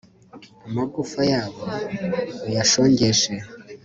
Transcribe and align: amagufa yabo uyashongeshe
amagufa 0.67 1.21
yabo 1.31 1.61
uyashongeshe 2.47 3.33